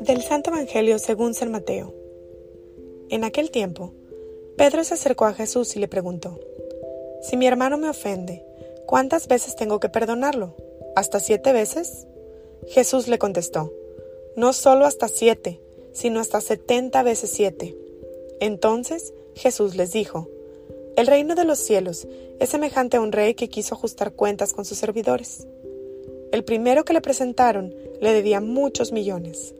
Del 0.00 0.22
Santo 0.22 0.48
Evangelio 0.48 0.98
según 0.98 1.34
San 1.34 1.50
Mateo. 1.50 1.92
En 3.10 3.22
aquel 3.22 3.50
tiempo, 3.50 3.92
Pedro 4.56 4.82
se 4.82 4.94
acercó 4.94 5.26
a 5.26 5.34
Jesús 5.34 5.76
y 5.76 5.78
le 5.78 5.88
preguntó, 5.88 6.40
Si 7.20 7.36
mi 7.36 7.46
hermano 7.46 7.76
me 7.76 7.90
ofende, 7.90 8.42
¿cuántas 8.86 9.28
veces 9.28 9.56
tengo 9.56 9.78
que 9.78 9.90
perdonarlo? 9.90 10.56
¿Hasta 10.96 11.20
siete 11.20 11.52
veces? 11.52 12.06
Jesús 12.66 13.08
le 13.08 13.18
contestó, 13.18 13.74
No 14.36 14.54
solo 14.54 14.86
hasta 14.86 15.06
siete, 15.06 15.60
sino 15.92 16.20
hasta 16.20 16.40
setenta 16.40 17.02
veces 17.02 17.28
siete. 17.28 17.76
Entonces 18.40 19.12
Jesús 19.34 19.76
les 19.76 19.92
dijo, 19.92 20.30
El 20.96 21.08
reino 21.08 21.34
de 21.34 21.44
los 21.44 21.58
cielos 21.58 22.08
es 22.38 22.48
semejante 22.48 22.96
a 22.96 23.02
un 23.02 23.12
rey 23.12 23.34
que 23.34 23.50
quiso 23.50 23.74
ajustar 23.74 24.14
cuentas 24.14 24.54
con 24.54 24.64
sus 24.64 24.78
servidores. 24.78 25.46
El 26.32 26.42
primero 26.42 26.86
que 26.86 26.94
le 26.94 27.02
presentaron 27.02 27.74
le 28.00 28.14
debía 28.14 28.40
muchos 28.40 28.92
millones. 28.92 29.54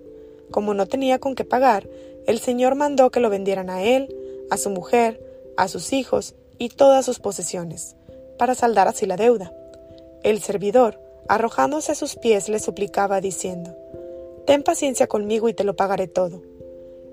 Como 0.51 0.75
no 0.75 0.87
tenía 0.87 1.19
con 1.19 1.35
qué 1.35 1.45
pagar, 1.45 1.89
el 2.27 2.39
Señor 2.39 2.75
mandó 2.75 3.11
que 3.11 3.21
lo 3.21 3.31
vendieran 3.31 3.71
a 3.71 3.83
él, 3.83 4.15
a 4.51 4.57
su 4.57 4.71
mujer, 4.71 5.21
a 5.57 5.69
sus 5.69 5.93
hijos 5.93 6.35
y 6.59 6.69
todas 6.69 7.05
sus 7.05 7.19
posesiones, 7.19 7.97
para 8.39 8.55
saldar 8.55 8.89
así 8.89 9.07
la 9.07 9.17
deuda. 9.17 9.53
El 10.23 10.41
servidor, 10.41 11.01
arrojándose 11.29 11.93
a 11.93 11.95
sus 11.95 12.17
pies, 12.17 12.49
le 12.49 12.59
suplicaba 12.59 13.21
diciendo, 13.21 13.77
Ten 14.47 14.63
paciencia 14.63 15.07
conmigo 15.07 15.49
y 15.49 15.55
te 15.55 15.65
lo 15.65 15.77
pagaré 15.77 16.09
todo. 16.09 16.43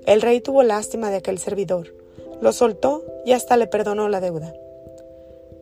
El 0.05 0.21
rey 0.21 0.41
tuvo 0.41 0.63
lástima 0.63 1.09
de 1.09 1.17
aquel 1.17 1.37
servidor, 1.37 1.93
lo 2.41 2.51
soltó 2.51 3.03
y 3.25 3.33
hasta 3.33 3.57
le 3.57 3.67
perdonó 3.67 4.09
la 4.09 4.21
deuda. 4.21 4.53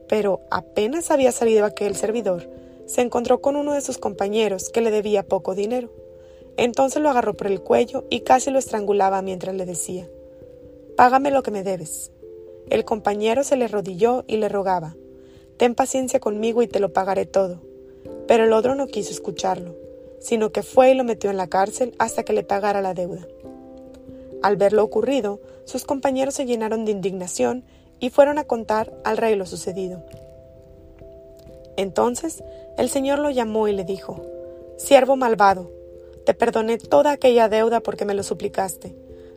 Pero 0.07 0.41
apenas 0.51 1.11
había 1.11 1.31
salido 1.31 1.65
aquel 1.65 1.95
servidor, 1.95 2.49
se 2.85 3.01
encontró 3.01 3.41
con 3.41 3.55
uno 3.55 3.73
de 3.73 3.81
sus 3.81 3.97
compañeros 3.97 4.69
que 4.69 4.81
le 4.81 4.91
debía 4.91 5.23
poco 5.23 5.55
dinero. 5.55 5.89
Entonces 6.57 7.01
lo 7.01 7.09
agarró 7.09 7.33
por 7.33 7.47
el 7.47 7.61
cuello 7.61 8.05
y 8.09 8.21
casi 8.21 8.51
lo 8.51 8.59
estrangulaba 8.59 9.21
mientras 9.21 9.55
le 9.55 9.65
decía, 9.65 10.07
Págame 10.95 11.31
lo 11.31 11.43
que 11.43 11.51
me 11.51 11.63
debes. 11.63 12.11
El 12.69 12.85
compañero 12.85 13.43
se 13.43 13.57
le 13.57 13.65
arrodilló 13.65 14.23
y 14.27 14.37
le 14.37 14.49
rogaba, 14.49 14.95
Ten 15.57 15.75
paciencia 15.75 16.19
conmigo 16.19 16.61
y 16.61 16.67
te 16.67 16.79
lo 16.79 16.91
pagaré 16.91 17.25
todo. 17.25 17.61
Pero 18.27 18.43
el 18.43 18.53
otro 18.53 18.75
no 18.75 18.87
quiso 18.87 19.11
escucharlo, 19.11 19.75
sino 20.19 20.51
que 20.51 20.63
fue 20.63 20.91
y 20.91 20.95
lo 20.95 21.03
metió 21.03 21.29
en 21.29 21.37
la 21.37 21.47
cárcel 21.47 21.95
hasta 21.97 22.23
que 22.23 22.33
le 22.33 22.43
pagara 22.43 22.81
la 22.81 22.93
deuda. 22.93 23.25
Al 24.41 24.57
ver 24.57 24.73
lo 24.73 24.83
ocurrido, 24.83 25.39
sus 25.63 25.85
compañeros 25.85 26.35
se 26.35 26.45
llenaron 26.45 26.85
de 26.85 26.91
indignación 26.91 27.63
y 27.99 28.09
fueron 28.09 28.37
a 28.37 28.43
contar 28.43 28.93
al 29.03 29.17
rey 29.17 29.35
lo 29.35 29.45
sucedido. 29.45 30.03
Entonces 31.77 32.43
el 32.77 32.89
Señor 32.89 33.19
lo 33.19 33.29
llamó 33.29 33.67
y 33.67 33.73
le 33.73 33.83
dijo, 33.83 34.21
Siervo 34.77 35.15
malvado, 35.15 35.71
te 36.25 36.33
perdoné 36.33 36.77
toda 36.77 37.11
aquella 37.11 37.49
deuda 37.49 37.79
porque 37.79 38.05
me 38.05 38.13
lo 38.13 38.23
suplicaste. 38.23 38.95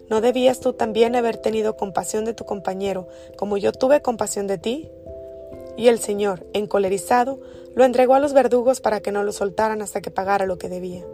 ¿No 0.09 0.21
debías 0.21 0.61
tú 0.61 0.73
también 0.73 1.17
haber 1.17 1.37
tenido 1.37 1.77
compasión 1.77 2.25
de 2.25 2.33
tu 2.33 2.45
compañero, 2.45 3.09
como 3.37 3.59
yo 3.59 3.73
tuve 3.73 4.01
compasión 4.01 4.47
de 4.47 4.59
ti? 4.59 4.91
Y 5.77 5.89
el 5.89 5.99
Señor, 5.99 6.47
encolerizado, 6.55 7.41
lo 7.75 7.85
entregó 7.85 8.15
a 8.15 8.21
los 8.21 8.33
verdugos 8.33 8.81
para 8.81 9.01
que 9.01 9.13
no 9.13 9.23
lo 9.23 9.33
soltaran 9.33 9.83
hasta 9.83 10.01
que 10.01 10.11
pagara 10.11 10.47
lo 10.47 10.59
que 10.59 10.69
debía. 10.69 11.05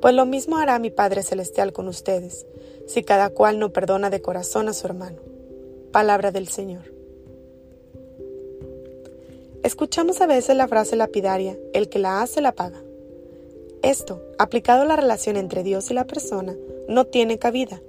Pues 0.00 0.14
lo 0.14 0.24
mismo 0.24 0.56
hará 0.56 0.78
mi 0.78 0.90
Padre 0.90 1.24
Celestial 1.24 1.72
con 1.72 1.88
ustedes, 1.88 2.46
si 2.86 3.02
cada 3.02 3.30
cual 3.30 3.58
no 3.58 3.72
perdona 3.72 4.08
de 4.08 4.22
corazón 4.22 4.68
a 4.68 4.72
su 4.72 4.86
hermano. 4.86 5.18
Palabra 5.90 6.30
del 6.30 6.48
Señor. 6.48 6.92
Escuchamos 9.64 10.20
a 10.20 10.26
veces 10.26 10.56
la 10.56 10.68
frase 10.68 10.94
lapidaria, 10.94 11.58
el 11.74 11.88
que 11.88 11.98
la 11.98 12.22
hace 12.22 12.40
la 12.40 12.52
paga. 12.52 12.80
Esto, 13.82 14.22
aplicado 14.38 14.82
a 14.82 14.86
la 14.86 14.96
relación 14.96 15.36
entre 15.36 15.62
Dios 15.62 15.90
y 15.90 15.94
la 15.94 16.06
persona, 16.06 16.56
no 16.88 17.04
tiene 17.06 17.38
cabida. 17.38 17.80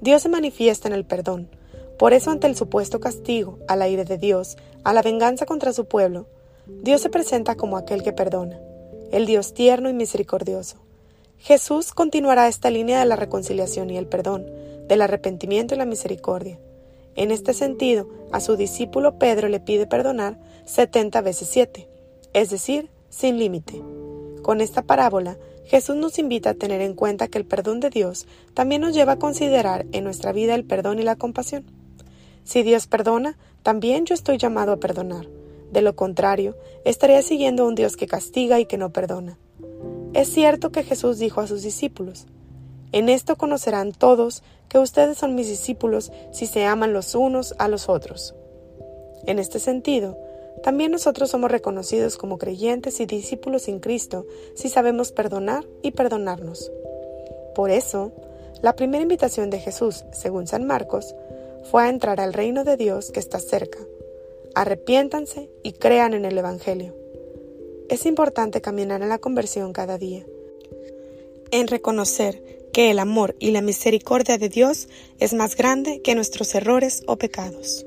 Dios 0.00 0.22
se 0.22 0.28
manifiesta 0.28 0.88
en 0.88 0.94
el 0.94 1.04
perdón. 1.04 1.48
Por 1.98 2.12
eso 2.12 2.30
ante 2.30 2.46
el 2.46 2.56
supuesto 2.56 3.00
castigo, 3.00 3.58
al 3.66 3.82
aire 3.82 4.04
de 4.04 4.18
Dios, 4.18 4.56
a 4.84 4.92
la 4.92 5.02
venganza 5.02 5.46
contra 5.46 5.72
su 5.72 5.86
pueblo, 5.86 6.26
Dios 6.66 7.00
se 7.00 7.10
presenta 7.10 7.56
como 7.56 7.76
aquel 7.76 8.02
que 8.02 8.12
perdona, 8.12 8.60
el 9.10 9.26
Dios 9.26 9.54
tierno 9.54 9.88
y 9.88 9.94
misericordioso. 9.94 10.76
Jesús 11.38 11.92
continuará 11.92 12.46
esta 12.46 12.70
línea 12.70 13.00
de 13.00 13.06
la 13.06 13.16
reconciliación 13.16 13.90
y 13.90 13.96
el 13.96 14.06
perdón, 14.06 14.46
del 14.86 15.02
arrepentimiento 15.02 15.74
y 15.74 15.78
la 15.78 15.86
misericordia. 15.86 16.58
En 17.16 17.30
este 17.30 17.54
sentido, 17.54 18.08
a 18.30 18.40
su 18.40 18.56
discípulo 18.56 19.18
Pedro 19.18 19.48
le 19.48 19.58
pide 19.58 19.86
perdonar 19.86 20.38
setenta 20.66 21.20
veces 21.20 21.48
siete, 21.48 21.88
es 22.32 22.50
decir, 22.50 22.90
sin 23.08 23.38
límite. 23.38 23.82
Con 24.42 24.60
esta 24.60 24.82
parábola, 24.82 25.36
Jesús 25.68 25.96
nos 25.96 26.18
invita 26.18 26.50
a 26.50 26.54
tener 26.54 26.80
en 26.80 26.94
cuenta 26.94 27.28
que 27.28 27.36
el 27.36 27.44
perdón 27.44 27.78
de 27.78 27.90
Dios 27.90 28.26
también 28.54 28.80
nos 28.80 28.94
lleva 28.94 29.12
a 29.12 29.18
considerar 29.18 29.84
en 29.92 30.02
nuestra 30.02 30.32
vida 30.32 30.54
el 30.54 30.64
perdón 30.64 30.98
y 30.98 31.02
la 31.02 31.16
compasión. 31.16 31.64
Si 32.42 32.62
Dios 32.62 32.86
perdona, 32.86 33.36
también 33.62 34.06
yo 34.06 34.14
estoy 34.14 34.38
llamado 34.38 34.72
a 34.72 34.78
perdonar. 34.78 35.28
De 35.70 35.82
lo 35.82 35.94
contrario, 35.94 36.56
estaría 36.86 37.20
siguiendo 37.20 37.64
a 37.64 37.66
un 37.66 37.74
Dios 37.74 37.98
que 37.98 38.06
castiga 38.06 38.58
y 38.58 38.64
que 38.64 38.78
no 38.78 38.94
perdona. 38.94 39.36
Es 40.14 40.30
cierto 40.30 40.72
que 40.72 40.84
Jesús 40.84 41.18
dijo 41.18 41.42
a 41.42 41.46
sus 41.46 41.62
discípulos, 41.62 42.26
En 42.92 43.10
esto 43.10 43.36
conocerán 43.36 43.92
todos 43.92 44.42
que 44.70 44.78
ustedes 44.78 45.18
son 45.18 45.34
mis 45.34 45.48
discípulos 45.48 46.10
si 46.32 46.46
se 46.46 46.64
aman 46.64 46.94
los 46.94 47.14
unos 47.14 47.54
a 47.58 47.68
los 47.68 47.90
otros. 47.90 48.34
En 49.26 49.38
este 49.38 49.58
sentido, 49.60 50.18
también 50.62 50.92
nosotros 50.92 51.30
somos 51.30 51.50
reconocidos 51.50 52.16
como 52.16 52.38
creyentes 52.38 53.00
y 53.00 53.06
discípulos 53.06 53.68
en 53.68 53.80
Cristo 53.80 54.26
si 54.54 54.68
sabemos 54.68 55.12
perdonar 55.12 55.64
y 55.82 55.92
perdonarnos. 55.92 56.70
Por 57.54 57.70
eso, 57.70 58.12
la 58.62 58.74
primera 58.74 59.02
invitación 59.02 59.50
de 59.50 59.60
Jesús, 59.60 60.04
según 60.12 60.46
San 60.46 60.66
Marcos, 60.66 61.14
fue 61.70 61.84
a 61.84 61.88
entrar 61.88 62.20
al 62.20 62.32
reino 62.32 62.64
de 62.64 62.76
Dios 62.76 63.10
que 63.10 63.20
está 63.20 63.40
cerca. 63.40 63.78
Arrepiéntanse 64.54 65.50
y 65.62 65.72
crean 65.72 66.14
en 66.14 66.24
el 66.24 66.36
Evangelio. 66.38 66.94
Es 67.88 68.06
importante 68.06 68.60
caminar 68.60 69.02
en 69.02 69.08
la 69.08 69.18
conversión 69.18 69.72
cada 69.72 69.98
día, 69.98 70.24
en 71.50 71.68
reconocer 71.68 72.42
que 72.72 72.90
el 72.90 72.98
amor 72.98 73.34
y 73.38 73.50
la 73.50 73.62
misericordia 73.62 74.38
de 74.38 74.48
Dios 74.48 74.88
es 75.18 75.34
más 75.34 75.56
grande 75.56 76.02
que 76.02 76.14
nuestros 76.14 76.54
errores 76.54 77.02
o 77.06 77.16
pecados. 77.16 77.86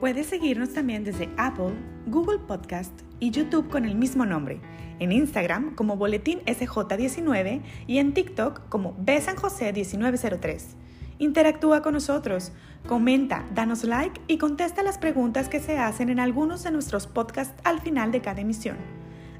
Puedes 0.00 0.26
seguirnos 0.26 0.74
también 0.74 1.04
desde 1.04 1.30
Apple, 1.38 1.72
Google 2.06 2.38
Podcast 2.38 2.92
y 3.18 3.30
YouTube 3.30 3.70
con 3.70 3.86
el 3.86 3.94
mismo 3.94 4.26
nombre, 4.26 4.60
en 4.98 5.10
Instagram 5.10 5.74
como 5.74 5.96
Boletín 5.96 6.40
SJ19 6.40 7.62
y 7.86 7.96
en 7.96 8.12
TikTok 8.12 8.68
como 8.68 8.94
Besanjose1903. 8.98 10.62
Interactúa 11.18 11.80
con 11.80 11.94
nosotros, 11.94 12.52
comenta, 12.86 13.46
danos 13.54 13.84
like 13.84 14.20
y 14.28 14.36
contesta 14.36 14.82
las 14.82 14.98
preguntas 14.98 15.48
que 15.48 15.60
se 15.60 15.78
hacen 15.78 16.10
en 16.10 16.20
algunos 16.20 16.62
de 16.62 16.72
nuestros 16.72 17.06
podcasts 17.06 17.54
al 17.64 17.80
final 17.80 18.12
de 18.12 18.20
cada 18.20 18.42
emisión. 18.42 18.76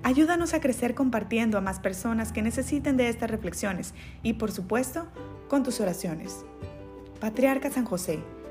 Ayúdanos 0.03 0.55
a 0.55 0.61
crecer 0.61 0.95
compartiendo 0.95 1.59
a 1.59 1.61
más 1.61 1.81
personas 1.81 2.33
que 2.33 2.41
necesiten 2.41 2.97
de 2.97 3.11
estas 3.11 3.31
reflexiones 3.31 3.93
y, 4.23 4.35
por 4.35 4.53
supuesto, 4.53 5.07
con 5.49 5.63
tus 5.63 5.81
oraciones. 5.81 6.47
Patriarca 7.21 7.71
San 7.71 7.85
José, 7.85 8.21